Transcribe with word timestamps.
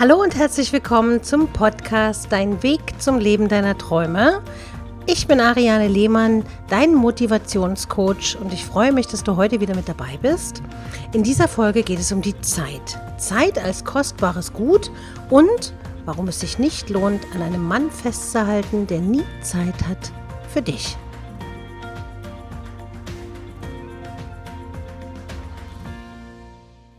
Hallo 0.00 0.22
und 0.22 0.34
herzlich 0.34 0.72
willkommen 0.72 1.22
zum 1.22 1.46
Podcast 1.48 2.32
Dein 2.32 2.62
Weg 2.62 2.80
zum 2.98 3.18
Leben 3.18 3.48
deiner 3.48 3.76
Träume. 3.76 4.42
Ich 5.04 5.26
bin 5.26 5.40
Ariane 5.40 5.88
Lehmann, 5.88 6.42
dein 6.70 6.94
Motivationscoach 6.94 8.38
und 8.40 8.50
ich 8.50 8.64
freue 8.64 8.92
mich, 8.92 9.08
dass 9.08 9.24
du 9.24 9.36
heute 9.36 9.60
wieder 9.60 9.76
mit 9.76 9.90
dabei 9.90 10.18
bist. 10.22 10.62
In 11.12 11.22
dieser 11.22 11.48
Folge 11.48 11.82
geht 11.82 11.98
es 11.98 12.12
um 12.12 12.22
die 12.22 12.40
Zeit. 12.40 12.98
Zeit 13.18 13.62
als 13.62 13.84
kostbares 13.84 14.54
Gut 14.54 14.90
und 15.28 15.74
warum 16.06 16.28
es 16.28 16.40
sich 16.40 16.58
nicht 16.58 16.88
lohnt, 16.88 17.20
an 17.34 17.42
einem 17.42 17.68
Mann 17.68 17.90
festzuhalten, 17.90 18.86
der 18.86 19.00
nie 19.00 19.24
Zeit 19.42 19.86
hat 19.86 20.12
für 20.48 20.62
dich. 20.62 20.96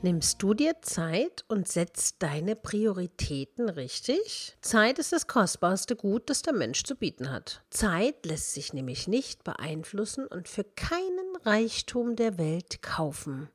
Nimmst 0.03 0.41
du 0.41 0.55
dir 0.55 0.81
Zeit 0.81 1.45
und 1.47 1.67
setzt 1.67 2.23
deine 2.23 2.55
Prioritäten 2.55 3.69
richtig? 3.69 4.57
Zeit 4.61 4.97
ist 4.97 5.11
das 5.11 5.27
kostbarste 5.27 5.95
Gut, 5.95 6.27
das 6.31 6.41
der 6.41 6.53
Mensch 6.53 6.83
zu 6.83 6.95
bieten 6.95 7.29
hat. 7.29 7.61
Zeit 7.69 8.25
lässt 8.25 8.55
sich 8.55 8.73
nämlich 8.73 9.07
nicht 9.07 9.43
beeinflussen 9.43 10.25
und 10.25 10.49
für 10.49 10.63
keinen 10.63 11.35
Reichtum 11.43 12.15
der 12.15 12.39
Welt 12.39 12.81
kaufen. 12.81 13.49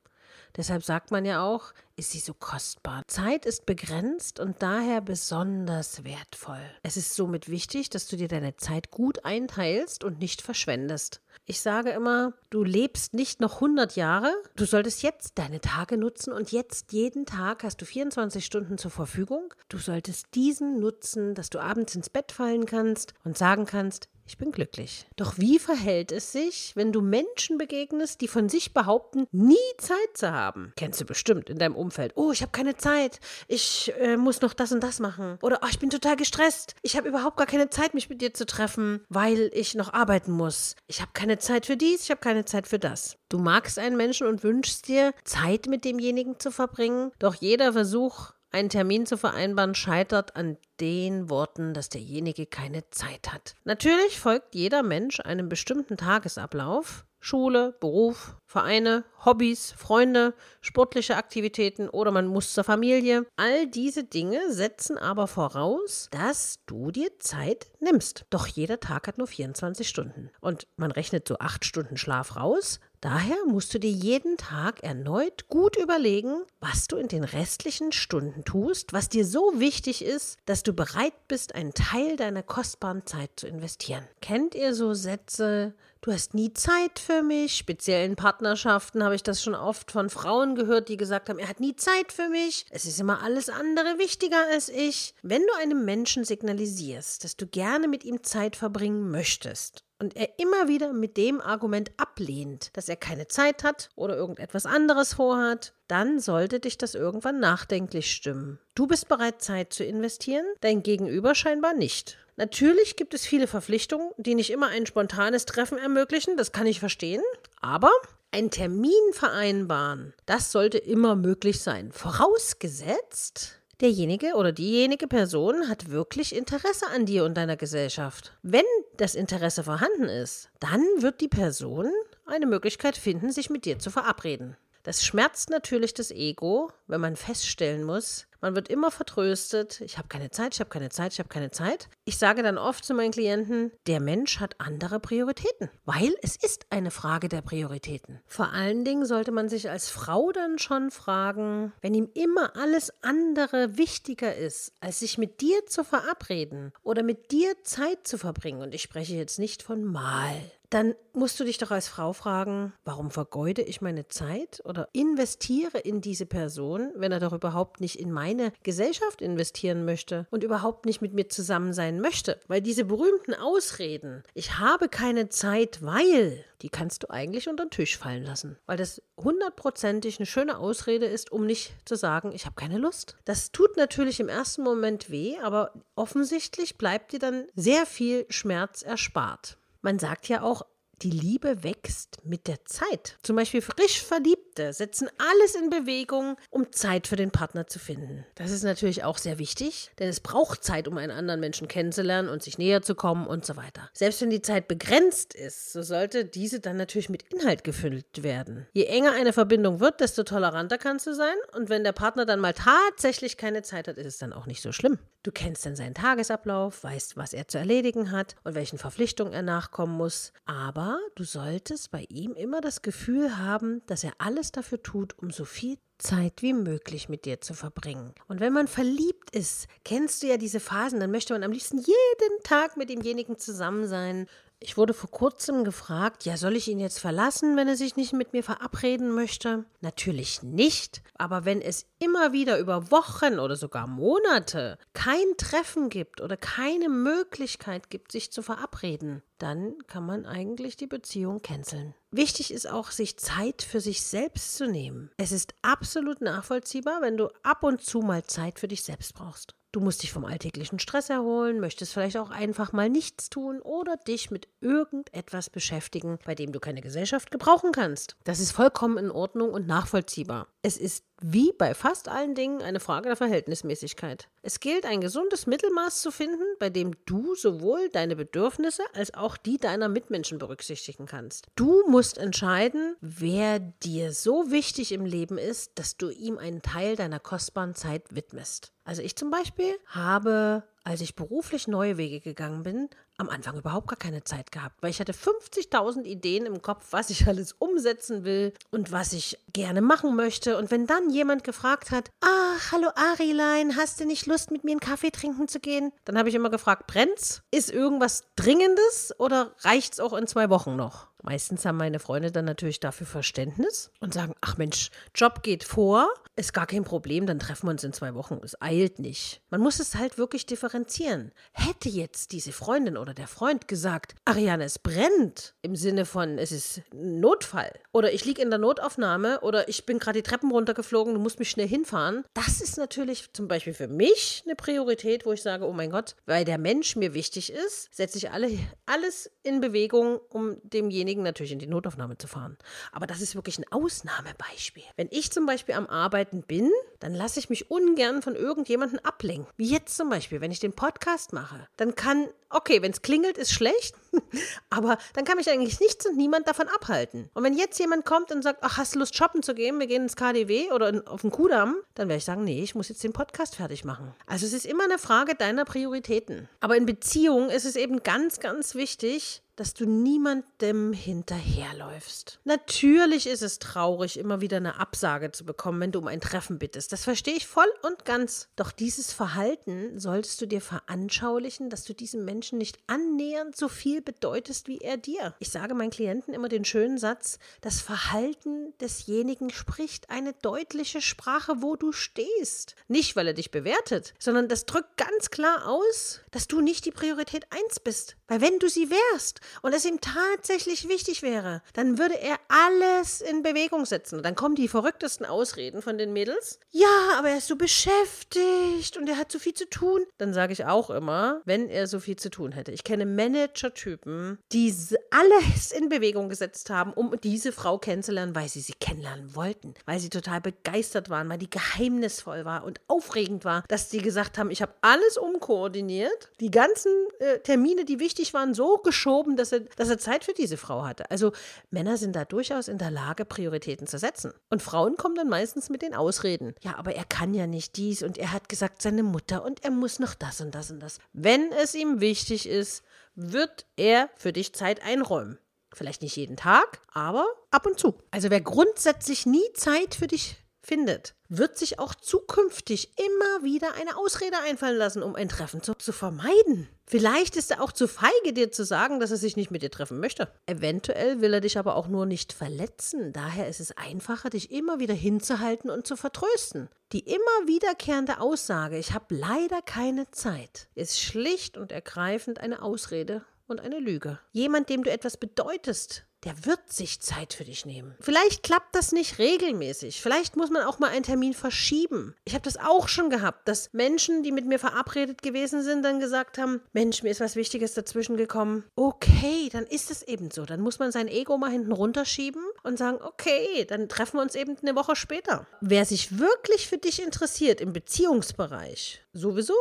Deshalb 0.56 0.84
sagt 0.84 1.10
man 1.10 1.24
ja 1.24 1.42
auch, 1.44 1.72
ist 1.96 2.12
sie 2.12 2.18
so 2.18 2.34
kostbar. 2.34 3.02
Zeit 3.06 3.46
ist 3.46 3.66
begrenzt 3.66 4.40
und 4.40 4.62
daher 4.62 5.00
besonders 5.00 6.04
wertvoll. 6.04 6.60
Es 6.82 6.96
ist 6.96 7.14
somit 7.14 7.48
wichtig, 7.48 7.90
dass 7.90 8.06
du 8.06 8.16
dir 8.16 8.28
deine 8.28 8.56
Zeit 8.56 8.90
gut 8.90 9.24
einteilst 9.24 10.04
und 10.04 10.18
nicht 10.18 10.42
verschwendest. 10.42 11.20
Ich 11.44 11.60
sage 11.60 11.90
immer, 11.90 12.32
du 12.50 12.64
lebst 12.64 13.14
nicht 13.14 13.40
noch 13.40 13.56
100 13.56 13.96
Jahre, 13.96 14.32
du 14.56 14.64
solltest 14.64 15.02
jetzt 15.02 15.38
deine 15.38 15.60
Tage 15.60 15.96
nutzen 15.96 16.32
und 16.32 16.52
jetzt 16.52 16.92
jeden 16.92 17.24
Tag 17.24 17.62
hast 17.62 17.80
du 17.80 17.84
24 17.84 18.44
Stunden 18.44 18.78
zur 18.78 18.90
Verfügung. 18.90 19.54
Du 19.68 19.78
solltest 19.78 20.26
diesen 20.34 20.80
nutzen, 20.80 21.34
dass 21.34 21.50
du 21.50 21.60
abends 21.60 21.94
ins 21.94 22.10
Bett 22.10 22.32
fallen 22.32 22.66
kannst 22.66 23.14
und 23.24 23.38
sagen 23.38 23.64
kannst, 23.64 24.08
ich 24.26 24.38
bin 24.38 24.52
glücklich. 24.52 25.06
Doch 25.16 25.38
wie 25.38 25.58
verhält 25.58 26.12
es 26.12 26.32
sich, 26.32 26.72
wenn 26.74 26.92
du 26.92 27.00
Menschen 27.00 27.58
begegnest, 27.58 28.20
die 28.20 28.28
von 28.28 28.48
sich 28.48 28.74
behaupten, 28.74 29.26
nie 29.32 29.56
Zeit 29.78 29.96
zu 30.14 30.32
haben? 30.32 30.72
Kennst 30.76 31.00
du 31.00 31.04
bestimmt 31.04 31.48
in 31.50 31.58
deinem 31.58 31.76
Umfeld. 31.76 32.12
Oh, 32.16 32.32
ich 32.32 32.42
habe 32.42 32.52
keine 32.52 32.76
Zeit. 32.76 33.20
Ich 33.48 33.92
äh, 33.98 34.16
muss 34.16 34.40
noch 34.40 34.54
das 34.54 34.72
und 34.72 34.82
das 34.82 35.00
machen. 35.00 35.38
Oder 35.42 35.60
oh, 35.62 35.66
ich 35.70 35.78
bin 35.78 35.90
total 35.90 36.16
gestresst. 36.16 36.74
Ich 36.82 36.96
habe 36.96 37.08
überhaupt 37.08 37.36
gar 37.36 37.46
keine 37.46 37.70
Zeit, 37.70 37.94
mich 37.94 38.08
mit 38.08 38.20
dir 38.20 38.34
zu 38.34 38.46
treffen, 38.46 39.04
weil 39.08 39.50
ich 39.54 39.74
noch 39.74 39.92
arbeiten 39.92 40.32
muss. 40.32 40.76
Ich 40.86 41.00
habe 41.00 41.10
keine 41.14 41.38
Zeit 41.38 41.66
für 41.66 41.76
dies, 41.76 42.04
ich 42.04 42.10
habe 42.10 42.20
keine 42.20 42.44
Zeit 42.44 42.66
für 42.66 42.78
das. 42.78 43.16
Du 43.28 43.38
magst 43.38 43.78
einen 43.78 43.96
Menschen 43.96 44.26
und 44.26 44.44
wünschst 44.44 44.86
dir, 44.88 45.12
Zeit 45.24 45.66
mit 45.66 45.84
demjenigen 45.84 46.38
zu 46.38 46.50
verbringen. 46.50 47.10
Doch 47.18 47.34
jeder 47.34 47.72
Versuch, 47.72 48.32
einen 48.56 48.70
Termin 48.70 49.04
zu 49.04 49.18
vereinbaren, 49.18 49.74
scheitert 49.74 50.34
an 50.34 50.56
den 50.80 51.28
Worten, 51.28 51.74
dass 51.74 51.90
derjenige 51.90 52.46
keine 52.46 52.88
Zeit 52.88 53.30
hat. 53.30 53.54
Natürlich 53.64 54.18
folgt 54.18 54.54
jeder 54.54 54.82
Mensch 54.82 55.20
einem 55.20 55.50
bestimmten 55.50 55.98
Tagesablauf. 55.98 57.04
Schule, 57.18 57.76
Beruf, 57.80 58.36
Vereine, 58.44 59.04
Hobbys, 59.24 59.72
Freunde, 59.72 60.32
sportliche 60.60 61.16
Aktivitäten 61.16 61.88
oder 61.88 62.12
man 62.12 62.28
muss 62.28 62.54
zur 62.54 62.62
Familie. 62.62 63.26
All 63.34 63.66
diese 63.66 64.04
Dinge 64.04 64.52
setzen 64.52 64.96
aber 64.96 65.26
voraus, 65.26 66.08
dass 66.12 66.60
du 66.66 66.92
dir 66.92 67.18
Zeit 67.18 67.66
nimmst. 67.80 68.26
Doch 68.30 68.46
jeder 68.46 68.78
Tag 68.78 69.08
hat 69.08 69.18
nur 69.18 69.26
24 69.26 69.88
Stunden. 69.88 70.30
Und 70.40 70.68
man 70.76 70.92
rechnet 70.92 71.26
so 71.26 71.38
acht 71.40 71.64
Stunden 71.64 71.96
Schlaf 71.96 72.36
raus. 72.36 72.78
Daher 73.00 73.36
musst 73.46 73.74
du 73.74 73.78
dir 73.78 73.90
jeden 73.90 74.36
Tag 74.36 74.82
erneut 74.82 75.48
gut 75.48 75.76
überlegen, 75.76 76.44
was 76.60 76.88
du 76.88 76.96
in 76.96 77.08
den 77.08 77.24
restlichen 77.24 77.92
Stunden 77.92 78.44
tust, 78.44 78.92
was 78.92 79.08
dir 79.08 79.26
so 79.26 79.52
wichtig 79.56 80.04
ist, 80.04 80.38
dass 80.46 80.62
du 80.62 80.72
bereit 80.72 81.28
bist, 81.28 81.54
einen 81.54 81.74
Teil 81.74 82.16
deiner 82.16 82.42
kostbaren 82.42 83.06
Zeit 83.06 83.30
zu 83.36 83.46
investieren. 83.46 84.06
Kennt 84.20 84.54
ihr 84.54 84.74
so 84.74 84.94
Sätze, 84.94 85.74
du 86.06 86.12
hast 86.12 86.34
nie 86.34 86.54
Zeit 86.54 86.98
für 86.98 87.22
mich? 87.22 87.56
Speziell 87.56 88.06
in 88.06 88.16
Partnerschaften 88.16 89.02
habe 89.02 89.14
ich 89.14 89.22
das 89.22 89.42
schon 89.42 89.54
oft 89.54 89.90
von 89.90 90.08
Frauen 90.08 90.54
gehört, 90.54 90.88
die 90.88 90.96
gesagt 90.96 91.28
haben, 91.28 91.38
er 91.38 91.48
hat 91.48 91.60
nie 91.60 91.74
Zeit 91.74 92.12
für 92.12 92.28
mich, 92.28 92.64
es 92.70 92.84
ist 92.84 93.00
immer 93.00 93.22
alles 93.22 93.48
andere 93.48 93.98
wichtiger 93.98 94.46
als 94.52 94.68
ich. 94.68 95.14
Wenn 95.22 95.42
du 95.42 95.60
einem 95.60 95.84
Menschen 95.84 96.24
signalisierst, 96.24 97.24
dass 97.24 97.36
du 97.36 97.46
gerne 97.46 97.88
mit 97.88 98.04
ihm 98.04 98.22
Zeit 98.22 98.56
verbringen 98.56 99.10
möchtest, 99.10 99.82
und 99.98 100.14
er 100.14 100.38
immer 100.38 100.68
wieder 100.68 100.92
mit 100.92 101.16
dem 101.16 101.40
Argument 101.40 101.90
ablehnt, 101.96 102.68
dass 102.74 102.90
er 102.90 102.96
keine 102.96 103.28
Zeit 103.28 103.64
hat 103.64 103.88
oder 103.96 104.14
irgendetwas 104.14 104.66
anderes 104.66 105.14
vorhat, 105.14 105.72
dann 105.88 106.20
sollte 106.20 106.60
dich 106.60 106.76
das 106.76 106.94
irgendwann 106.94 107.40
nachdenklich 107.40 108.12
stimmen. 108.12 108.58
Du 108.74 108.86
bist 108.86 109.08
bereit, 109.08 109.40
Zeit 109.40 109.72
zu 109.72 109.84
investieren, 109.84 110.44
dein 110.60 110.82
Gegenüber 110.82 111.34
scheinbar 111.34 111.72
nicht. 111.72 112.18
Natürlich 112.36 112.96
gibt 112.96 113.14
es 113.14 113.24
viele 113.24 113.46
Verpflichtungen, 113.46 114.10
die 114.18 114.34
nicht 114.34 114.50
immer 114.50 114.68
ein 114.68 114.84
spontanes 114.84 115.46
Treffen 115.46 115.78
ermöglichen, 115.78 116.36
das 116.36 116.52
kann 116.52 116.66
ich 116.66 116.80
verstehen, 116.80 117.22
aber 117.62 117.90
ein 118.30 118.50
Termin 118.50 118.92
vereinbaren, 119.12 120.12
das 120.26 120.52
sollte 120.52 120.76
immer 120.76 121.16
möglich 121.16 121.60
sein. 121.60 121.92
Vorausgesetzt, 121.92 123.62
derjenige 123.80 124.34
oder 124.34 124.52
diejenige 124.52 125.08
Person 125.08 125.68
hat 125.68 125.90
wirklich 125.90 126.36
Interesse 126.36 126.88
an 126.88 127.06
dir 127.06 127.24
und 127.24 127.34
deiner 127.34 127.56
Gesellschaft. 127.56 128.36
Wenn 128.42 128.64
das 128.98 129.14
Interesse 129.14 129.64
vorhanden 129.64 130.04
ist, 130.04 130.50
dann 130.60 130.82
wird 130.98 131.22
die 131.22 131.28
Person 131.28 131.90
eine 132.26 132.46
Möglichkeit 132.46 132.98
finden, 132.98 133.32
sich 133.32 133.48
mit 133.48 133.64
dir 133.64 133.78
zu 133.78 133.90
verabreden. 133.90 134.58
Das 134.82 135.04
schmerzt 135.04 135.48
natürlich 135.48 135.94
das 135.94 136.10
Ego, 136.10 136.70
wenn 136.86 137.00
man 137.00 137.16
feststellen 137.16 137.82
muss, 137.82 138.25
man 138.46 138.54
wird 138.54 138.68
immer 138.68 138.92
vertröstet, 138.92 139.80
ich 139.80 139.98
habe 139.98 140.06
keine 140.06 140.30
Zeit, 140.30 140.54
ich 140.54 140.60
habe 140.60 140.70
keine 140.70 140.88
Zeit, 140.88 141.12
ich 141.12 141.18
habe 141.18 141.28
keine 141.28 141.50
Zeit. 141.50 141.88
Ich 142.04 142.16
sage 142.16 142.44
dann 142.44 142.58
oft 142.58 142.84
zu 142.84 142.94
meinen 142.94 143.10
Klienten, 143.10 143.72
der 143.88 143.98
Mensch 143.98 144.38
hat 144.38 144.54
andere 144.60 145.00
Prioritäten, 145.00 145.68
weil 145.84 146.14
es 146.22 146.36
ist 146.36 146.66
eine 146.70 146.92
Frage 146.92 147.28
der 147.28 147.42
Prioritäten. 147.42 148.20
Vor 148.24 148.52
allen 148.52 148.84
Dingen 148.84 149.04
sollte 149.04 149.32
man 149.32 149.48
sich 149.48 149.68
als 149.68 149.90
Frau 149.90 150.30
dann 150.30 150.60
schon 150.60 150.92
fragen, 150.92 151.72
wenn 151.80 151.94
ihm 151.94 152.08
immer 152.14 152.54
alles 152.54 152.92
andere 153.02 153.76
wichtiger 153.76 154.36
ist, 154.36 154.72
als 154.78 155.00
sich 155.00 155.18
mit 155.18 155.40
dir 155.40 155.66
zu 155.66 155.82
verabreden 155.82 156.72
oder 156.84 157.02
mit 157.02 157.32
dir 157.32 157.52
Zeit 157.64 158.06
zu 158.06 158.16
verbringen, 158.16 158.62
und 158.62 158.74
ich 158.74 158.82
spreche 158.82 159.16
jetzt 159.16 159.40
nicht 159.40 159.64
von 159.64 159.82
mal, 159.82 160.36
dann 160.70 160.94
musst 161.12 161.38
du 161.40 161.44
dich 161.44 161.58
doch 161.58 161.70
als 161.70 161.88
Frau 161.88 162.12
fragen, 162.12 162.72
warum 162.84 163.10
vergeude 163.10 163.62
ich 163.62 163.80
meine 163.80 164.08
Zeit 164.08 164.62
oder 164.64 164.88
investiere 164.92 165.78
in 165.78 166.00
diese 166.00 166.26
Person, 166.26 166.92
wenn 166.96 167.12
er 167.12 167.20
doch 167.20 167.32
überhaupt 167.32 167.80
nicht 167.80 167.98
in 167.98 168.12
meine 168.12 168.52
Gesellschaft 168.62 169.22
investieren 169.22 169.84
möchte 169.84 170.26
und 170.30 170.44
überhaupt 170.44 170.86
nicht 170.86 171.00
mit 171.00 171.14
mir 171.14 171.28
zusammen 171.28 171.72
sein 171.72 172.00
möchte. 172.00 172.40
Weil 172.48 172.60
diese 172.60 172.84
berühmten 172.84 173.34
Ausreden, 173.34 174.22
ich 174.34 174.58
habe 174.58 174.88
keine 174.88 175.28
Zeit, 175.28 175.82
weil, 175.82 176.44
die 176.62 176.68
kannst 176.68 177.02
du 177.02 177.10
eigentlich 177.10 177.48
unter 177.48 177.64
den 177.64 177.70
Tisch 177.70 177.96
fallen 177.96 178.24
lassen. 178.24 178.58
Weil 178.66 178.76
das 178.76 179.02
hundertprozentig 179.16 180.18
eine 180.18 180.26
schöne 180.26 180.58
Ausrede 180.58 181.06
ist, 181.06 181.32
um 181.32 181.46
nicht 181.46 181.74
zu 181.84 181.96
sagen, 181.96 182.32
ich 182.32 182.44
habe 182.44 182.56
keine 182.56 182.78
Lust. 182.78 183.16
Das 183.24 183.52
tut 183.52 183.76
natürlich 183.76 184.20
im 184.20 184.28
ersten 184.28 184.62
Moment 184.62 185.10
weh, 185.10 185.36
aber 185.42 185.72
offensichtlich 185.94 186.76
bleibt 186.76 187.12
dir 187.12 187.18
dann 187.18 187.46
sehr 187.54 187.86
viel 187.86 188.26
Schmerz 188.28 188.82
erspart. 188.82 189.58
Man 189.86 190.00
sagt 190.00 190.28
ja 190.28 190.42
auch, 190.42 190.62
die 191.02 191.10
Liebe 191.10 191.62
wächst 191.62 192.24
mit 192.24 192.46
der 192.46 192.64
Zeit. 192.64 193.18
Zum 193.22 193.36
Beispiel 193.36 193.60
frisch 193.60 194.02
Verliebte 194.02 194.72
setzen 194.72 195.08
alles 195.18 195.54
in 195.54 195.68
Bewegung, 195.68 196.36
um 196.50 196.72
Zeit 196.72 197.06
für 197.06 197.16
den 197.16 197.30
Partner 197.30 197.66
zu 197.66 197.78
finden. 197.78 198.24
Das 198.34 198.50
ist 198.50 198.62
natürlich 198.62 199.04
auch 199.04 199.18
sehr 199.18 199.38
wichtig, 199.38 199.90
denn 199.98 200.08
es 200.08 200.20
braucht 200.20 200.64
Zeit, 200.64 200.88
um 200.88 200.96
einen 200.96 201.12
anderen 201.12 201.40
Menschen 201.40 201.68
kennenzulernen 201.68 202.28
und 202.30 202.42
sich 202.42 202.56
näher 202.56 202.80
zu 202.80 202.94
kommen 202.94 203.26
und 203.26 203.44
so 203.44 203.56
weiter. 203.56 203.90
Selbst 203.92 204.22
wenn 204.22 204.30
die 204.30 204.40
Zeit 204.40 204.68
begrenzt 204.68 205.34
ist, 205.34 205.72
so 205.72 205.82
sollte 205.82 206.24
diese 206.24 206.60
dann 206.60 206.76
natürlich 206.76 207.10
mit 207.10 207.24
Inhalt 207.32 207.62
gefüllt 207.62 208.22
werden. 208.22 208.66
Je 208.72 208.84
enger 208.84 209.12
eine 209.12 209.34
Verbindung 209.34 209.80
wird, 209.80 210.00
desto 210.00 210.22
toleranter 210.22 210.78
kannst 210.78 211.06
du 211.06 211.14
sein 211.14 211.36
und 211.54 211.68
wenn 211.68 211.84
der 211.84 211.92
Partner 211.92 212.24
dann 212.24 212.40
mal 212.40 212.54
tatsächlich 212.54 213.36
keine 213.36 213.62
Zeit 213.62 213.88
hat, 213.88 213.98
ist 213.98 214.06
es 214.06 214.18
dann 214.18 214.32
auch 214.32 214.46
nicht 214.46 214.62
so 214.62 214.72
schlimm. 214.72 214.98
Du 215.22 215.32
kennst 215.32 215.66
dann 215.66 215.76
seinen 215.76 215.94
Tagesablauf, 215.94 216.84
weißt, 216.84 217.16
was 217.16 217.32
er 217.32 217.48
zu 217.48 217.58
erledigen 217.58 218.12
hat 218.12 218.36
und 218.44 218.54
welchen 218.54 218.78
Verpflichtungen 218.78 219.32
er 219.32 219.42
nachkommen 219.42 219.96
muss, 219.96 220.32
aber 220.44 220.85
aber 220.86 221.00
du 221.16 221.24
solltest 221.24 221.90
bei 221.90 222.06
ihm 222.08 222.34
immer 222.34 222.60
das 222.60 222.80
Gefühl 222.82 223.38
haben, 223.38 223.82
dass 223.86 224.04
er 224.04 224.12
alles 224.18 224.52
dafür 224.52 224.82
tut, 224.82 225.18
um 225.18 225.30
so 225.30 225.44
viel 225.44 225.78
Zeit 225.98 226.42
wie 226.42 226.52
möglich 226.52 227.08
mit 227.08 227.24
dir 227.24 227.40
zu 227.40 227.54
verbringen. 227.54 228.14
Und 228.28 228.38
wenn 228.38 228.52
man 228.52 228.68
verliebt 228.68 229.34
ist, 229.34 229.66
kennst 229.84 230.22
du 230.22 230.28
ja 230.28 230.36
diese 230.36 230.60
Phasen, 230.60 231.00
dann 231.00 231.10
möchte 231.10 231.32
man 231.32 231.42
am 231.42 231.50
liebsten 231.50 231.78
jeden 231.78 232.42
Tag 232.44 232.76
mit 232.76 232.90
demjenigen 232.90 233.38
zusammen 233.38 233.88
sein, 233.88 234.28
Ich 234.58 234.78
wurde 234.78 234.94
vor 234.94 235.10
kurzem 235.10 235.64
gefragt, 235.64 236.24
ja, 236.24 236.38
soll 236.38 236.56
ich 236.56 236.68
ihn 236.68 236.80
jetzt 236.80 236.98
verlassen, 236.98 237.56
wenn 237.56 237.68
er 237.68 237.76
sich 237.76 237.96
nicht 237.96 238.14
mit 238.14 238.32
mir 238.32 238.42
verabreden 238.42 239.10
möchte? 239.10 239.66
Natürlich 239.82 240.42
nicht, 240.42 241.02
aber 241.18 241.44
wenn 241.44 241.60
es 241.60 241.84
immer 241.98 242.32
wieder 242.32 242.58
über 242.58 242.90
Wochen 242.90 243.38
oder 243.38 243.56
sogar 243.56 243.86
Monate 243.86 244.78
kein 244.94 245.36
Treffen 245.36 245.90
gibt 245.90 246.22
oder 246.22 246.38
keine 246.38 246.88
Möglichkeit 246.88 247.90
gibt, 247.90 248.12
sich 248.12 248.32
zu 248.32 248.40
verabreden, 248.42 249.22
dann 249.36 249.74
kann 249.88 250.06
man 250.06 250.24
eigentlich 250.24 250.76
die 250.76 250.86
Beziehung 250.86 251.42
canceln. 251.42 251.94
Wichtig 252.10 252.50
ist 252.50 252.66
auch, 252.70 252.92
sich 252.92 253.18
Zeit 253.18 253.60
für 253.60 253.80
sich 253.80 254.02
selbst 254.02 254.56
zu 254.56 254.66
nehmen. 254.66 255.10
Es 255.18 255.32
ist 255.32 255.54
absolut 255.60 256.22
nachvollziehbar, 256.22 257.02
wenn 257.02 257.18
du 257.18 257.28
ab 257.42 257.62
und 257.62 257.82
zu 257.82 258.00
mal 258.00 258.24
Zeit 258.24 258.58
für 258.58 258.68
dich 258.68 258.84
selbst 258.84 259.14
brauchst. 259.14 259.54
Du 259.76 259.82
musst 259.82 260.02
dich 260.02 260.10
vom 260.10 260.24
alltäglichen 260.24 260.78
Stress 260.78 261.10
erholen, 261.10 261.60
möchtest 261.60 261.92
vielleicht 261.92 262.16
auch 262.16 262.30
einfach 262.30 262.72
mal 262.72 262.88
nichts 262.88 263.28
tun 263.28 263.60
oder 263.60 263.98
dich 263.98 264.30
mit 264.30 264.48
irgendetwas 264.62 265.50
beschäftigen, 265.50 266.18
bei 266.24 266.34
dem 266.34 266.50
du 266.50 266.60
keine 266.60 266.80
Gesellschaft 266.80 267.30
gebrauchen 267.30 267.72
kannst. 267.72 268.16
Das 268.24 268.40
ist 268.40 268.52
vollkommen 268.52 268.96
in 268.96 269.10
Ordnung 269.10 269.50
und 269.50 269.66
nachvollziehbar. 269.66 270.46
Es 270.66 270.76
ist 270.76 271.04
wie 271.20 271.52
bei 271.52 271.74
fast 271.74 272.08
allen 272.08 272.34
Dingen 272.34 272.60
eine 272.60 272.80
Frage 272.80 273.06
der 273.06 273.14
Verhältnismäßigkeit. 273.14 274.28
Es 274.42 274.58
gilt, 274.58 274.84
ein 274.84 275.00
gesundes 275.00 275.46
Mittelmaß 275.46 276.02
zu 276.02 276.10
finden, 276.10 276.42
bei 276.58 276.70
dem 276.70 276.90
du 277.06 277.36
sowohl 277.36 277.88
deine 277.90 278.16
Bedürfnisse 278.16 278.82
als 278.92 279.14
auch 279.14 279.36
die 279.36 279.58
deiner 279.58 279.88
Mitmenschen 279.88 280.38
berücksichtigen 280.40 281.06
kannst. 281.06 281.46
Du 281.54 281.88
musst 281.88 282.18
entscheiden, 282.18 282.96
wer 283.00 283.60
dir 283.60 284.12
so 284.12 284.50
wichtig 284.50 284.90
im 284.90 285.04
Leben 285.04 285.38
ist, 285.38 285.78
dass 285.78 285.98
du 285.98 286.10
ihm 286.10 286.36
einen 286.36 286.62
Teil 286.62 286.96
deiner 286.96 287.20
kostbaren 287.20 287.76
Zeit 287.76 288.02
widmest. 288.10 288.72
Also 288.82 289.02
ich 289.02 289.14
zum 289.14 289.30
Beispiel 289.30 289.72
habe 289.86 290.64
als 290.86 291.00
ich 291.00 291.16
beruflich 291.16 291.66
neue 291.66 291.96
Wege 291.96 292.20
gegangen 292.20 292.62
bin, 292.62 292.88
am 293.18 293.28
Anfang 293.28 293.56
überhaupt 293.56 293.88
gar 293.88 293.96
keine 293.96 294.22
Zeit 294.22 294.52
gehabt, 294.52 294.76
weil 294.80 294.90
ich 294.90 295.00
hatte 295.00 295.12
50.000 295.12 296.04
Ideen 296.04 296.46
im 296.46 296.62
Kopf, 296.62 296.86
was 296.90 297.10
ich 297.10 297.26
alles 297.26 297.54
umsetzen 297.58 298.22
will 298.22 298.52
und 298.70 298.92
was 298.92 299.12
ich 299.12 299.36
gerne 299.52 299.80
machen 299.80 300.14
möchte. 300.14 300.56
Und 300.56 300.70
wenn 300.70 300.86
dann 300.86 301.10
jemand 301.10 301.42
gefragt 301.42 301.90
hat, 301.90 302.10
ach, 302.20 302.72
hallo 302.72 302.88
Arilein, 302.94 303.76
hast 303.76 303.98
du 303.98 304.06
nicht 304.06 304.26
Lust, 304.26 304.52
mit 304.52 304.62
mir 304.62 304.72
einen 304.72 304.80
Kaffee 304.80 305.10
trinken 305.10 305.48
zu 305.48 305.58
gehen? 305.58 305.92
Dann 306.04 306.16
habe 306.16 306.28
ich 306.28 306.36
immer 306.36 306.50
gefragt, 306.50 306.86
brennt's? 306.86 307.42
Ist 307.50 307.72
irgendwas 307.72 308.22
Dringendes 308.36 309.12
oder 309.18 309.56
reicht's 309.60 309.98
auch 309.98 310.12
in 310.12 310.28
zwei 310.28 310.50
Wochen 310.50 310.76
noch? 310.76 311.08
Meistens 311.26 311.64
haben 311.64 311.76
meine 311.76 311.98
Freunde 311.98 312.30
dann 312.30 312.44
natürlich 312.44 312.78
dafür 312.78 313.04
Verständnis 313.04 313.90
und 313.98 314.14
sagen, 314.14 314.34
ach 314.40 314.58
Mensch, 314.58 314.90
Job 315.12 315.42
geht 315.42 315.64
vor, 315.64 316.08
ist 316.36 316.52
gar 316.52 316.66
kein 316.66 316.84
Problem, 316.84 317.26
dann 317.26 317.40
treffen 317.40 317.66
wir 317.66 317.72
uns 317.72 317.82
in 317.82 317.92
zwei 317.92 318.14
Wochen. 318.14 318.38
Es 318.44 318.60
eilt 318.62 319.00
nicht. 319.00 319.42
Man 319.50 319.60
muss 319.60 319.80
es 319.80 319.96
halt 319.96 320.18
wirklich 320.18 320.46
differenzieren. 320.46 321.32
Hätte 321.50 321.88
jetzt 321.88 322.30
diese 322.30 322.52
Freundin 322.52 322.96
oder 322.96 323.12
der 323.12 323.26
Freund 323.26 323.66
gesagt, 323.66 324.14
Ariane, 324.24 324.64
es 324.64 324.78
brennt, 324.78 325.54
im 325.62 325.74
Sinne 325.74 326.04
von, 326.04 326.38
es 326.38 326.52
ist 326.52 326.82
Notfall 326.92 327.72
oder 327.92 328.12
ich 328.12 328.24
liege 328.24 328.40
in 328.40 328.50
der 328.50 328.60
Notaufnahme 328.60 329.40
oder 329.40 329.68
ich 329.68 329.84
bin 329.84 329.98
gerade 329.98 330.22
die 330.22 330.28
Treppen 330.28 330.52
runtergeflogen, 330.52 331.14
du 331.14 331.20
musst 331.20 331.40
mich 331.40 331.50
schnell 331.50 331.66
hinfahren, 331.66 332.24
das 332.34 332.60
ist 332.60 332.76
natürlich 332.76 333.32
zum 333.32 333.48
Beispiel 333.48 333.74
für 333.74 333.88
mich 333.88 334.44
eine 334.46 334.54
Priorität, 334.54 335.26
wo 335.26 335.32
ich 335.32 335.42
sage, 335.42 335.66
oh 335.66 335.72
mein 335.72 335.90
Gott, 335.90 336.14
weil 336.26 336.44
der 336.44 336.58
Mensch 336.58 336.94
mir 336.94 337.14
wichtig 337.14 337.52
ist, 337.52 337.92
setze 337.92 338.18
ich 338.18 338.30
alle, 338.30 338.50
alles 338.84 339.30
in 339.42 339.60
Bewegung, 339.60 340.20
um 340.28 340.58
demjenigen 340.62 341.15
Kollegen 341.16 341.22
natürlich 341.22 341.52
in 341.52 341.58
die 341.58 341.66
Notaufnahme 341.66 342.18
zu 342.18 342.26
fahren. 342.26 342.56
Aber 342.92 343.06
das 343.06 343.20
ist 343.20 343.34
wirklich 343.34 343.58
ein 343.58 343.64
Ausnahmebeispiel. 343.70 344.82
Wenn 344.96 345.08
ich 345.10 345.32
zum 345.32 345.46
Beispiel 345.46 345.74
am 345.74 345.86
Arbeiten 345.86 346.42
bin, 346.42 346.70
dann 347.00 347.14
lasse 347.14 347.38
ich 347.38 347.48
mich 347.48 347.70
ungern 347.70 348.22
von 348.22 348.34
irgendjemandem 348.34 349.00
ablenken. 349.02 349.46
Wie 349.56 349.70
jetzt 349.70 349.96
zum 349.96 350.10
Beispiel, 350.10 350.40
wenn 350.40 350.50
ich 350.50 350.60
den 350.60 350.72
Podcast 350.72 351.32
mache. 351.32 351.66
Dann 351.76 351.94
kann, 351.94 352.28
okay, 352.50 352.82
wenn 352.82 352.92
es 352.92 353.02
klingelt, 353.02 353.38
ist 353.38 353.52
schlecht, 353.52 353.96
aber 354.70 354.98
dann 355.14 355.24
kann 355.24 355.36
mich 355.36 355.50
eigentlich 355.50 355.80
nichts 355.80 356.06
und 356.06 356.16
niemand 356.16 356.48
davon 356.48 356.68
abhalten. 356.68 357.30
Und 357.34 357.44
wenn 357.44 357.56
jetzt 357.56 357.78
jemand 357.78 358.04
kommt 358.04 358.32
und 358.32 358.42
sagt, 358.42 358.60
ach, 358.62 358.78
hast 358.78 358.94
du 358.94 358.98
Lust 358.98 359.16
shoppen 359.16 359.42
zu 359.42 359.54
gehen, 359.54 359.78
wir 359.78 359.86
gehen 359.86 360.02
ins 360.02 360.16
KDW 360.16 360.72
oder 360.72 360.88
in, 360.88 361.06
auf 361.06 361.22
den 361.22 361.30
Kudamm, 361.30 361.76
dann 361.94 362.08
werde 362.08 362.18
ich 362.18 362.24
sagen, 362.24 362.44
nee, 362.44 362.62
ich 362.62 362.74
muss 362.74 362.88
jetzt 362.88 363.02
den 363.04 363.12
Podcast 363.12 363.56
fertig 363.56 363.84
machen. 363.84 364.14
Also 364.26 364.46
es 364.46 364.52
ist 364.52 364.66
immer 364.66 364.84
eine 364.84 364.98
Frage 364.98 365.34
deiner 365.34 365.64
Prioritäten. 365.64 366.48
Aber 366.60 366.76
in 366.76 366.86
Beziehungen 366.86 367.50
ist 367.50 367.64
es 367.64 367.76
eben 367.76 368.02
ganz, 368.02 368.40
ganz 368.40 368.74
wichtig, 368.74 369.42
dass 369.56 369.72
du 369.72 369.86
niemandem 369.86 370.92
hinterherläufst. 370.92 372.40
Natürlich 372.44 373.26
ist 373.26 373.42
es 373.42 373.58
traurig, 373.58 374.18
immer 374.18 374.42
wieder 374.42 374.58
eine 374.58 374.78
Absage 374.78 375.32
zu 375.32 375.46
bekommen, 375.46 375.80
wenn 375.80 375.92
du 375.92 375.98
um 375.98 376.06
ein 376.06 376.20
Treffen 376.20 376.58
bittest. 376.58 376.92
Das 376.92 377.04
verstehe 377.04 377.34
ich 377.34 377.46
voll 377.46 377.68
und 377.82 378.04
ganz. 378.04 378.48
Doch 378.56 378.70
dieses 378.70 379.12
Verhalten 379.12 379.98
solltest 379.98 380.40
du 380.42 380.46
dir 380.46 380.60
veranschaulichen, 380.60 381.70
dass 381.70 381.84
du 381.84 381.94
diesem 381.94 382.26
Menschen 382.26 382.58
nicht 382.58 382.78
annähernd 382.86 383.56
so 383.56 383.68
viel 383.68 384.02
bedeutest 384.06 384.68
wie 384.68 384.78
er 384.78 384.96
dir. 384.96 385.34
Ich 385.38 385.50
sage 385.50 385.74
meinen 385.74 385.90
Klienten 385.90 386.32
immer 386.32 386.48
den 386.48 386.64
schönen 386.64 386.96
Satz, 386.96 387.38
das 387.60 387.82
Verhalten 387.82 388.72
desjenigen 388.80 389.50
spricht 389.50 390.08
eine 390.08 390.32
deutliche 390.32 391.02
Sprache, 391.02 391.60
wo 391.60 391.76
du 391.76 391.92
stehst. 391.92 392.74
Nicht, 392.88 393.16
weil 393.16 393.26
er 393.26 393.34
dich 393.34 393.50
bewertet, 393.50 394.14
sondern 394.18 394.48
das 394.48 394.64
drückt 394.64 394.96
ganz 394.96 395.30
klar 395.30 395.68
aus, 395.68 396.22
dass 396.36 396.48
du 396.48 396.60
nicht 396.60 396.84
die 396.84 396.90
Priorität 396.90 397.46
1 397.48 397.80
bist. 397.80 398.18
Weil 398.28 398.42
wenn 398.42 398.58
du 398.58 398.68
sie 398.68 398.90
wärst, 398.90 399.40
und 399.62 399.72
es 399.72 399.86
ihm 399.86 400.02
tatsächlich 400.02 400.86
wichtig 400.86 401.22
wäre, 401.22 401.62
dann 401.72 401.96
würde 401.96 402.20
er 402.20 402.36
alles 402.48 403.22
in 403.22 403.42
Bewegung 403.42 403.86
setzen. 403.86 404.16
Und 404.18 404.26
dann 404.26 404.34
kommen 404.34 404.54
die 404.54 404.68
verrücktesten 404.68 405.24
Ausreden 405.24 405.80
von 405.80 405.96
den 405.96 406.12
Mädels. 406.12 406.60
Ja, 406.70 407.14
aber 407.16 407.30
er 407.30 407.38
ist 407.38 407.48
so 407.48 407.56
beschäftigt 407.56 408.98
und 408.98 409.08
er 409.08 409.16
hat 409.16 409.32
so 409.32 409.38
viel 409.38 409.54
zu 409.54 409.66
tun. 409.70 410.04
Dann 410.18 410.34
sage 410.34 410.52
ich 410.52 410.66
auch 410.66 410.90
immer, 410.90 411.40
wenn 411.46 411.70
er 411.70 411.86
so 411.86 412.00
viel 412.00 412.16
zu 412.16 412.28
tun 412.28 412.52
hätte. 412.52 412.70
Ich 412.70 412.84
kenne 412.84 413.06
Manager-Typen, 413.06 414.38
die 414.52 414.74
alles 415.10 415.72
in 415.72 415.88
Bewegung 415.88 416.28
gesetzt 416.28 416.68
haben, 416.68 416.92
um 416.92 417.14
diese 417.22 417.50
Frau 417.50 417.78
kennenzulernen, 417.78 418.34
weil 418.34 418.50
sie 418.50 418.60
sie 418.60 418.74
kennenlernen 418.74 419.34
wollten, 419.34 419.72
weil 419.86 420.00
sie 420.00 420.10
total 420.10 420.42
begeistert 420.42 421.08
waren, 421.08 421.30
weil 421.30 421.38
die 421.38 421.48
geheimnisvoll 421.48 422.44
war 422.44 422.64
und 422.64 422.80
aufregend 422.88 423.46
war, 423.46 423.64
dass 423.68 423.88
sie 423.90 424.02
gesagt 424.02 424.36
haben, 424.36 424.50
ich 424.50 424.60
habe 424.60 424.74
alles 424.82 425.16
umkoordiniert, 425.16 426.25
die 426.40 426.50
ganzen 426.50 426.92
äh, 427.18 427.38
Termine, 427.40 427.84
die 427.84 427.98
wichtig 427.98 428.34
waren, 428.34 428.54
so 428.54 428.78
geschoben, 428.78 429.36
dass 429.36 429.52
er, 429.52 429.60
dass 429.60 429.88
er 429.88 429.98
Zeit 429.98 430.24
für 430.24 430.32
diese 430.32 430.56
Frau 430.56 430.84
hatte. 430.84 431.10
Also 431.10 431.32
Männer 431.70 431.96
sind 431.96 432.14
da 432.14 432.24
durchaus 432.24 432.68
in 432.68 432.78
der 432.78 432.90
Lage, 432.90 433.24
Prioritäten 433.24 433.86
zu 433.86 433.98
setzen. 433.98 434.32
Und 434.50 434.62
Frauen 434.62 434.96
kommen 434.96 435.14
dann 435.14 435.28
meistens 435.28 435.70
mit 435.70 435.82
den 435.82 435.94
Ausreden. 435.94 436.54
Ja, 436.60 436.76
aber 436.76 436.94
er 436.94 437.04
kann 437.04 437.34
ja 437.34 437.46
nicht 437.46 437.76
dies 437.76 438.02
und 438.02 438.18
er 438.18 438.32
hat 438.32 438.48
gesagt, 438.48 438.82
seine 438.82 439.02
Mutter 439.02 439.44
und 439.44 439.64
er 439.64 439.70
muss 439.70 439.98
noch 439.98 440.14
das 440.14 440.40
und 440.40 440.54
das 440.54 440.70
und 440.70 440.80
das. 440.80 440.98
Wenn 441.12 441.52
es 441.52 441.74
ihm 441.74 442.00
wichtig 442.00 442.48
ist, 442.48 442.82
wird 443.14 443.66
er 443.76 444.10
für 444.16 444.32
dich 444.32 444.54
Zeit 444.54 444.82
einräumen. 444.82 445.38
Vielleicht 445.72 446.02
nicht 446.02 446.16
jeden 446.16 446.36
Tag, 446.36 446.80
aber 446.92 447.26
ab 447.50 447.66
und 447.66 447.78
zu. 447.78 447.98
Also 448.10 448.30
wer 448.30 448.40
grundsätzlich 448.40 449.26
nie 449.26 449.52
Zeit 449.54 449.94
für 449.94 450.06
dich 450.06 450.36
findet, 450.66 451.14
wird 451.28 451.56
sich 451.56 451.78
auch 451.78 451.94
zukünftig 451.94 452.92
immer 452.98 453.44
wieder 453.44 453.74
eine 453.74 453.96
Ausrede 453.96 454.36
einfallen 454.44 454.76
lassen, 454.76 455.02
um 455.02 455.14
ein 455.14 455.28
Treffen 455.28 455.62
zu, 455.62 455.74
zu, 455.74 455.92
vermeiden. 455.92 456.68
Vielleicht 456.86 457.36
ist 457.36 457.50
er 457.50 457.62
auch 457.62 457.72
zu 457.72 457.88
feige, 457.88 458.32
dir 458.32 458.52
zu 458.52 458.64
sagen, 458.64 459.00
dass 459.00 459.10
er 459.10 459.16
sich 459.16 459.36
nicht 459.36 459.50
mit 459.50 459.62
dir 459.62 459.70
treffen 459.70 460.00
möchte. 460.00 460.28
Eventuell 460.46 461.20
will 461.20 461.34
er 461.34 461.40
dich 461.40 461.58
aber 461.58 461.76
auch 461.76 461.88
nur 461.88 462.06
nicht 462.06 462.32
verletzen. 462.32 463.12
Daher 463.12 463.48
ist 463.48 463.60
es 463.60 463.76
einfacher, 463.76 464.30
dich 464.30 464.50
immer 464.50 464.78
wieder 464.78 464.94
hinzuhalten 464.94 465.70
und 465.70 465.86
zu 465.86 465.96
vertrösten. 465.96 466.68
Die 466.92 467.00
immer 467.00 467.46
wiederkehrende 467.46 468.20
Aussage, 468.20 468.78
ich 468.78 468.92
habe 468.92 469.14
leider 469.14 469.62
keine 469.62 470.10
Zeit, 470.10 470.68
ist 470.74 471.00
schlicht 471.00 471.56
und 471.56 471.72
ergreifend 471.72 472.38
eine 472.38 472.62
Ausrede 472.62 473.24
und 473.46 473.60
eine 473.60 473.78
Lüge. 473.78 474.18
Jemand, 474.32 474.68
dem 474.68 474.82
du 474.82 474.90
etwas 474.90 475.16
bedeutest, 475.16 476.05
der 476.24 476.44
wird 476.44 476.72
sich 476.72 477.00
Zeit 477.00 477.34
für 477.34 477.44
dich 477.44 477.66
nehmen. 477.66 477.94
Vielleicht 478.00 478.42
klappt 478.42 478.74
das 478.74 478.92
nicht 478.92 479.18
regelmäßig. 479.18 480.00
Vielleicht 480.00 480.36
muss 480.36 480.50
man 480.50 480.62
auch 480.62 480.78
mal 480.78 480.90
einen 480.90 481.04
Termin 481.04 481.34
verschieben. 481.34 482.14
Ich 482.24 482.34
habe 482.34 482.42
das 482.42 482.56
auch 482.56 482.88
schon 482.88 483.10
gehabt, 483.10 483.46
dass 483.48 483.72
Menschen, 483.72 484.22
die 484.22 484.32
mit 484.32 484.46
mir 484.46 484.58
verabredet 484.58 485.22
gewesen 485.22 485.62
sind, 485.62 485.84
dann 485.84 486.00
gesagt 486.00 486.38
haben, 486.38 486.62
Mensch, 486.72 487.02
mir 487.02 487.10
ist 487.10 487.20
was 487.20 487.36
Wichtiges 487.36 487.74
dazwischen 487.74 488.16
gekommen. 488.16 488.64
Okay, 488.74 489.48
dann 489.52 489.66
ist 489.66 489.90
es 489.90 490.02
eben 490.02 490.30
so. 490.30 490.44
Dann 490.44 490.60
muss 490.60 490.78
man 490.78 490.90
sein 490.90 491.08
Ego 491.08 491.38
mal 491.38 491.50
hinten 491.50 491.72
runterschieben 491.72 492.42
und 492.64 492.78
sagen, 492.78 492.98
okay, 493.02 493.64
dann 493.64 493.88
treffen 493.88 494.18
wir 494.18 494.22
uns 494.22 494.34
eben 494.34 494.56
eine 494.60 494.74
Woche 494.74 494.96
später. 494.96 495.46
Wer 495.60 495.84
sich 495.84 496.18
wirklich 496.18 496.66
für 496.66 496.78
dich 496.78 497.02
interessiert 497.02 497.60
im 497.60 497.72
Beziehungsbereich, 497.72 499.02
sowieso, 499.12 499.54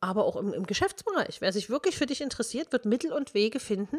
aber 0.00 0.24
auch 0.24 0.36
im, 0.36 0.52
im 0.52 0.66
Geschäftsbereich. 0.66 1.40
Wer 1.40 1.52
sich 1.52 1.70
wirklich 1.70 1.96
für 1.96 2.06
dich 2.06 2.20
interessiert, 2.20 2.72
wird 2.72 2.84
Mittel 2.84 3.12
und 3.12 3.32
Wege 3.32 3.58
finden, 3.58 3.98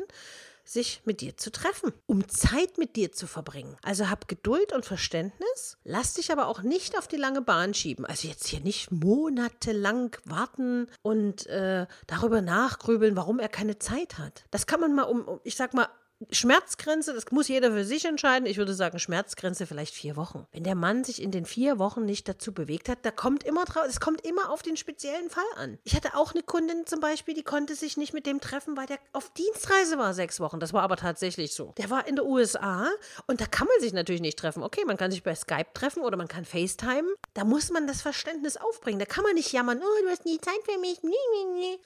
sich 0.66 1.02
mit 1.06 1.22
dir 1.22 1.38
zu 1.38 1.52
treffen, 1.52 1.94
um 2.08 2.28
Zeit 2.28 2.78
mit 2.78 2.96
dir 2.96 3.12
zu 3.12 3.28
verbringen. 3.28 3.78
Also 3.84 4.10
hab 4.10 4.28
Geduld 4.28 4.74
und 4.74 4.86
Verständnis, 4.86 5.78
lass 5.84 6.16
dich 6.16 6.32
aber 6.32 6.48
auch 6.48 6.64
nicht 6.64 6.98
auf 6.98 7.08
die 7.08 7.16
lange 7.16 7.42
Bahn 7.42 7.74
schieben. 7.74 8.06
Also 8.06 8.28
jetzt 8.28 8.48
hier 8.48 8.60
nicht 8.60 8.92
monatelang 8.92 10.18
warten 10.26 10.88
und 11.04 11.46
äh, 11.48 11.86
darüber 12.08 12.42
nachgrübeln, 12.42 13.16
warum 13.16 13.40
er 13.40 13.50
keine 13.50 13.80
Zeit 13.80 14.18
hat. 14.18 14.44
Das 14.52 14.66
kann 14.68 14.80
man 14.80 14.96
mal 14.96 15.04
um, 15.04 15.40
ich 15.44 15.56
sag 15.56 15.74
mal, 15.74 15.88
Schmerzgrenze, 16.32 17.14
das 17.14 17.26
muss 17.32 17.48
jeder 17.48 17.72
für 17.72 17.84
sich 17.84 18.06
entscheiden. 18.06 18.46
Ich 18.46 18.58
würde 18.58 18.74
sagen, 18.74 19.00
Schmerzgrenze 19.00 19.68
vielleicht 19.68 19.94
vier 19.94 20.16
Wochen. 20.16 20.48
Wenn 20.52 20.64
der 20.64 20.76
Mann 20.76 21.04
sich 21.04 21.22
in 21.22 21.32
den 21.32 21.46
vier 21.46 21.78
Wochen 21.78 22.06
nicht 22.06 22.30
dazu 22.30 22.54
bewegt 22.54 22.88
hat, 22.88 23.00
da 23.04 23.12
kommt 23.12 23.44
immer 23.44 23.66
drauf, 23.66 23.84
es 23.88 24.00
kommt 24.00 24.22
immer 24.22 24.50
auf 24.50 24.62
den 24.62 24.78
speziellen 24.78 25.30
Fall 25.30 25.44
an. 25.58 25.78
Ich 25.84 25.96
hatte 25.96 26.16
auch 26.16 26.34
eine 26.34 26.44
Kundin 26.44 26.86
zum 26.86 27.02
Beispiel, 27.02 27.34
die 27.34 27.44
konnte 27.44 27.76
sich 27.76 27.98
nicht 27.98 28.14
mit 28.14 28.26
dem 28.26 28.40
treffen, 28.40 28.78
weil 28.78 28.86
der 28.86 28.98
auf 29.12 29.32
Dienstreise 29.34 29.98
war 29.98 30.14
sechs 30.14 30.40
Wochen. 30.40 30.60
Das 30.60 30.74
war 30.74 30.84
aber 30.84 30.96
tatsächlich 30.96 31.54
so. 31.54 31.74
Der 31.78 31.90
war 31.90 32.08
in 32.08 32.16
den 32.16 32.26
USA 32.26 32.90
und 33.28 33.42
da 33.42 33.46
kann 33.46 33.68
man 33.68 33.80
sich 33.82 33.92
natürlich 33.92 34.22
nicht 34.22 34.40
treffen. 34.40 34.64
Okay, 34.64 34.84
man 34.86 34.98
kann 34.98 35.12
sich 35.12 35.24
bei 35.24 35.36
Skype 35.36 35.74
treffen 35.74 36.02
oder 36.02 36.16
man 36.16 36.28
kann 36.28 36.46
FaceTime. 36.46 37.08
Da 37.34 37.44
muss 37.44 37.72
man 37.72 37.88
das 37.88 38.02
Verständnis 38.02 38.56
aufbringen. 38.56 39.00
Da 39.00 39.06
kann 39.06 39.24
man 39.24 39.34
nicht 39.34 39.52
jammern, 39.52 39.82
oh, 39.82 40.04
du 40.04 40.10
hast 40.10 40.26
nie 40.26 40.40
Zeit 40.40 40.54
für 40.64 40.80
mich. 40.80 41.00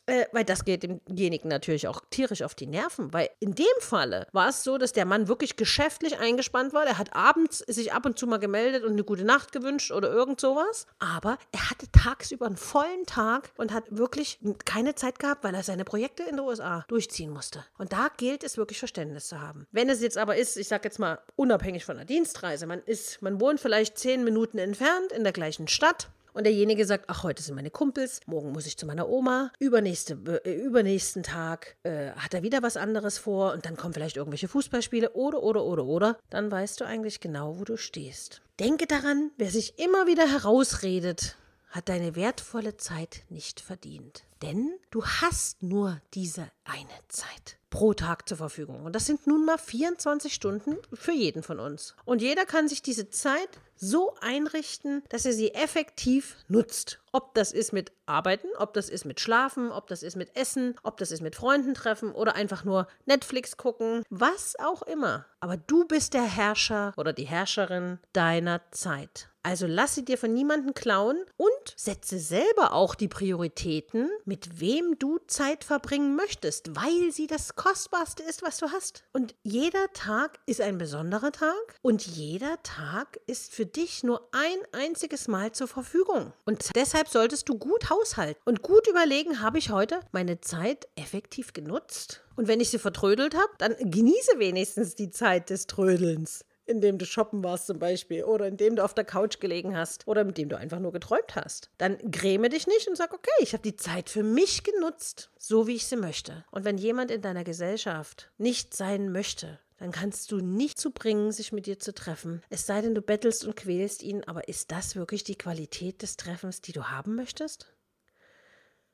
Äh, 0.06 0.26
weil 0.32 0.46
das 0.46 0.66
geht 0.66 0.84
demjenigen 0.84 1.50
natürlich 1.50 1.88
auch 1.88 2.02
tierisch 2.10 2.44
auf 2.44 2.54
die 2.54 2.68
Nerven. 2.68 3.12
Weil 3.12 3.30
in 3.40 3.56
dem 3.56 3.66
Falle 3.80 4.19
war 4.32 4.50
es 4.50 4.64
so, 4.64 4.78
dass 4.78 4.94
der 4.94 5.06
Mann 5.06 5.28
wirklich 5.28 5.56
geschäftlich 5.56 6.20
eingespannt 6.20 6.74
war. 6.74 6.86
Der 6.86 6.98
hat 6.98 7.16
abends 7.16 7.60
sich 7.60 7.94
ab 7.94 8.06
und 8.06 8.18
zu 8.18 8.28
mal 8.28 8.38
gemeldet 8.38 8.84
und 8.84 8.92
eine 8.92 9.04
gute 9.04 9.24
Nacht 9.24 9.52
gewünscht 9.52 9.92
oder 9.92 10.12
irgend 10.12 10.40
sowas. 10.42 10.88
Aber 11.00 11.38
er 11.52 11.70
hatte 11.70 11.92
tagsüber 11.92 12.46
einen 12.46 12.58
vollen 12.58 13.06
Tag 13.06 13.52
und 13.58 13.74
hat 13.74 13.86
wirklich 13.90 14.40
keine 14.66 14.96
Zeit 14.96 15.20
gehabt, 15.20 15.44
weil 15.44 15.56
er 15.56 15.64
seine 15.64 15.86
Projekte 15.86 16.24
in 16.24 16.38
den 16.38 16.40
USA 16.40 16.86
durchziehen 16.88 17.32
musste. 17.32 17.66
Und 17.78 17.94
da 17.94 18.10
gilt 18.18 18.44
es 18.44 18.58
wirklich 18.58 18.80
Verständnis 18.80 19.28
zu 19.28 19.42
haben. 19.42 19.68
Wenn 19.72 19.90
es 19.90 20.02
jetzt 20.02 20.18
aber 20.18 20.36
ist, 20.36 20.58
ich 20.58 20.68
sage 20.68 20.86
jetzt 20.86 21.00
mal 21.00 21.20
unabhängig 21.36 21.86
von 21.86 21.96
der 21.96 22.06
Dienstreise, 22.06 22.66
man 22.66 22.80
ist, 22.80 23.22
man 23.22 23.40
wohnt 23.40 23.60
vielleicht 23.60 23.98
zehn 23.98 24.24
Minuten 24.24 24.58
entfernt 24.58 25.12
in 25.12 25.24
der 25.24 25.34
gleichen 25.34 25.68
Stadt 25.68 26.10
und 26.34 26.46
derjenige 26.46 26.86
sagt, 26.86 27.06
ach, 27.08 27.24
heute 27.24 27.44
sind 27.44 27.56
meine 27.56 27.72
Kumpels, 27.72 28.22
morgen 28.26 28.52
muss 28.52 28.66
ich 28.66 28.78
zu 28.78 28.86
meiner 28.86 29.10
Oma, 29.10 29.52
übernächste, 29.60 30.42
äh, 30.44 30.54
übernächsten 30.54 31.24
Tag 31.24 31.76
äh, 31.84 32.12
hat 32.12 32.34
er 32.34 32.44
wieder 32.44 32.64
was 32.64 32.78
anderes 32.78 33.18
vor 33.18 33.54
und 33.54 33.66
dann 33.66 33.78
kommen 33.78 33.94
vielleicht 33.94 34.18
irgendwelche 34.18 34.48
Fußballspiele 34.48 35.12
oder, 35.12 35.44
oder, 35.44 35.64
oder, 35.64 35.86
oder, 35.86 36.18
dann 36.30 36.52
weißt 36.52 36.80
du 36.82 36.86
eigentlich 36.86 37.20
genau, 37.20 37.60
wo 37.60 37.64
du 37.64 37.78
stehst. 37.78 38.42
Denke 38.60 38.88
daran, 38.88 39.32
wer 39.38 39.52
sich 39.52 39.80
immer 39.80 40.08
wieder 40.08 40.28
herausredet, 40.28 41.38
hat 41.70 41.88
deine 41.88 42.16
wertvolle 42.16 42.78
Zeit 42.78 43.24
nicht 43.30 43.62
verdient. 43.62 44.24
Denn 44.42 44.72
du 44.90 45.06
hast 45.06 45.62
nur 45.62 46.02
diese 46.14 46.50
eine 46.64 46.90
Zeit 47.08 47.59
pro 47.70 47.94
Tag 47.94 48.28
zur 48.28 48.38
Verfügung. 48.38 48.86
Und 48.86 48.96
das 48.96 49.06
sind 49.06 49.28
nun 49.28 49.46
mal 49.46 49.58
24 49.58 50.34
Stunden 50.34 50.78
für 50.94 51.12
jeden 51.12 51.44
von 51.44 51.60
uns. 51.60 51.96
Und 52.06 52.22
jeder 52.22 52.46
kann 52.46 52.68
sich 52.68 52.82
diese 52.82 53.10
Zeit 53.10 53.60
so 53.80 54.16
einrichten, 54.22 55.04
dass 55.10 55.26
er 55.26 55.34
sie 55.34 55.54
effektiv 55.54 56.36
nutzt. 56.48 57.00
Ob 57.12 57.34
das 57.34 57.52
ist 57.52 57.74
mit 57.74 57.92
Arbeiten, 58.06 58.48
ob 58.58 58.74
das 58.74 58.90
ist 58.90 59.06
mit 59.06 59.20
Schlafen, 59.20 59.72
ob 59.72 59.88
das 59.88 60.04
ist 60.04 60.16
mit 60.16 60.36
Essen, 60.36 60.76
ob 60.84 60.98
das 60.98 61.12
ist 61.12 61.22
mit 61.22 61.36
Freunden 61.36 61.74
treffen 61.74 62.12
oder 62.12 62.36
einfach 62.36 62.64
nur 62.64 62.88
Netflix 63.06 63.58
gucken, 63.58 64.04
was 64.10 64.56
auch 64.60 64.82
immer. 64.84 65.26
Aber 65.40 65.58
du 65.58 65.86
bist 65.86 66.14
der 66.14 66.24
Herrscher 66.24 66.94
oder 66.98 67.14
die 67.14 67.28
Herrscherin 67.28 68.00
deiner 68.14 68.62
Zeit. 68.72 69.30
Also 69.42 69.68
lass 69.68 69.96
sie 69.96 70.04
dir 70.04 70.18
von 70.18 70.34
niemandem 70.34 70.74
klauen 70.74 71.18
und 71.38 71.50
setze 71.78 72.20
selber 72.20 72.74
auch 72.74 72.94
die 72.94 73.08
Prioritäten, 73.08 74.10
mit 74.26 74.60
wem 74.60 75.00
du 75.00 75.18
Zeit 75.28 75.64
verbringen 75.64 76.16
möchtest, 76.16 76.76
weil 76.76 77.12
sie 77.12 77.26
das 77.26 77.56
Kostbarste 77.60 78.24
ist, 78.24 78.42
was 78.42 78.58
du 78.58 78.72
hast. 78.72 79.04
Und 79.12 79.36
jeder 79.44 79.92
Tag 79.92 80.40
ist 80.46 80.62
ein 80.62 80.78
besonderer 80.78 81.34
Tag 81.34 81.76
und 81.82 82.08
jeder 82.08 82.64
Tag 82.64 83.20
ist 83.28 83.54
für 83.54 83.66
dich 83.66 84.02
nur 84.02 84.30
ein 84.32 84.60
einziges 84.72 85.28
Mal 85.28 85.52
zur 85.52 85.68
Verfügung. 85.68 86.32
Und 86.46 86.74
deshalb 86.78 87.10
solltest 87.10 87.50
du 87.50 87.58
gut 87.58 87.90
haushalten 87.90 88.40
und 88.46 88.62
gut 88.62 88.88
überlegen, 88.88 89.42
habe 89.42 89.58
ich 89.58 89.72
heute 89.72 90.00
meine 90.14 90.40
Zeit 90.40 90.88
effektiv 90.96 91.52
genutzt? 91.52 92.24
Und 92.38 92.48
wenn 92.48 92.62
ich 92.62 92.70
sie 92.70 92.80
vertrödelt 92.80 93.36
habe, 93.36 93.52
dann 93.58 93.76
genieße 93.78 94.40
wenigstens 94.40 94.96
die 94.96 95.12
Zeit 95.12 95.50
des 95.50 95.68
Trödelns 95.68 96.46
indem 96.70 96.98
du 96.98 97.06
shoppen 97.06 97.44
warst 97.44 97.68
zum 97.68 97.80
Beispiel 97.80 98.24
oder 98.24 98.48
indem 98.48 98.76
du 98.76 98.84
auf 98.84 98.94
der 98.94 99.06
Couch 99.06 99.40
gelegen 99.40 99.76
hast 99.76 100.08
oder 100.08 100.22
indem 100.22 100.50
du 100.50 100.58
einfach 100.58 100.80
nur 100.80 100.92
geträumt 100.92 101.36
hast. 101.36 101.70
Dann 101.78 101.98
gräme 102.12 102.50
dich 102.50 102.68
nicht 102.68 102.88
und 102.88 102.96
sag, 102.96 103.14
okay, 103.14 103.30
ich 103.40 103.54
habe 103.54 103.64
die 103.64 103.76
Zeit 103.76 104.10
für 104.10 104.24
mich 104.24 104.64
genutzt, 104.64 105.32
so 105.38 105.68
wie 105.68 105.76
ich 105.76 105.88
sie 105.88 105.98
möchte. 105.98 106.46
Und 106.52 106.66
wenn 106.66 106.78
jemand 106.78 107.12
in 107.12 107.22
deiner 107.22 107.44
Gesellschaft 107.44 108.32
nicht 108.38 108.74
sein 108.74 109.12
möchte, 109.12 109.60
dann 109.78 109.92
kannst 109.92 110.32
du 110.32 110.38
nicht 110.38 110.78
zu 110.78 110.92
bringen, 110.92 111.32
sich 111.32 111.52
mit 111.52 111.66
dir 111.66 111.80
zu 111.80 111.94
treffen. 111.94 112.42
Es 112.50 112.66
sei 112.66 112.82
denn, 112.82 112.96
du 112.96 113.02
bettelst 113.02 113.46
und 113.46 113.56
quälst 113.56 114.04
ihn, 114.04 114.24
aber 114.26 114.48
ist 114.48 114.72
das 114.72 114.96
wirklich 114.96 115.24
die 115.24 115.38
Qualität 115.38 116.02
des 116.02 116.18
Treffens, 116.18 116.62
die 116.62 116.74
du 116.74 116.86
haben 116.86 117.16
möchtest? 117.16 117.74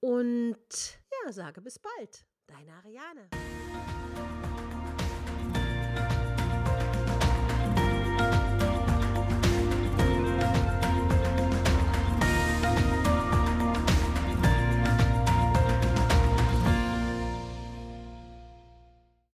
Ja, 0.73 1.31
sage 1.31 1.61
bis 1.61 1.79
bald. 1.79 2.25
Deine 2.47 2.73
Ariane. 2.73 3.29